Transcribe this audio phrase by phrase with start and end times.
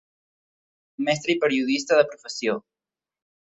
[1.09, 2.59] Mestre i periodista de professió.